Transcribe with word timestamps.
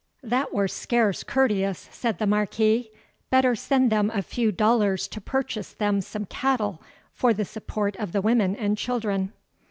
"That 0.23 0.51
were 0.51 0.67
scarce 0.67 1.21
courteous," 1.21 1.87
said 1.91 2.17
the 2.17 2.25
Marquis. 2.25 2.89
"Better 3.29 3.55
send 3.55 3.91
them 3.91 4.09
a 4.11 4.23
few 4.23 4.51
dollars 4.51 5.07
to 5.09 5.21
purchase 5.21 5.73
them 5.73 6.01
some 6.01 6.25
cattle 6.25 6.81
for 7.13 7.35
the 7.35 7.45
support 7.45 7.95
of 7.97 8.11
the 8.11 8.19
women 8.23 8.55
and 8.55 8.75
children." 8.79 9.31